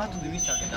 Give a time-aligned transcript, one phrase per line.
[0.00, 0.76] あとで見せてあげて、明